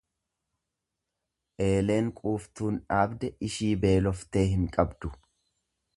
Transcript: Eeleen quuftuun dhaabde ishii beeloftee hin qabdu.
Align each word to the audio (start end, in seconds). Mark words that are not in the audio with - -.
Eeleen 1.65 2.09
quuftuun 2.21 2.81
dhaabde 2.95 3.31
ishii 3.49 3.73
beeloftee 3.85 4.47
hin 4.55 4.69
qabdu. 4.79 5.17